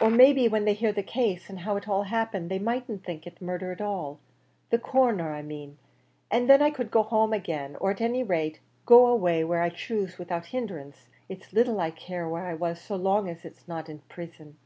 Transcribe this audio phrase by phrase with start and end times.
[0.00, 3.02] Or may be when they hear the case, and how it all happened, they mightn't
[3.02, 4.20] think it murder at all,
[4.70, 5.78] the Coroner I main;
[6.30, 9.70] and then I could go home agin, or at any rate go away where I
[9.70, 13.88] choose without hindrance; it's little I care where I was, so long as it's not
[13.88, 14.58] in prison."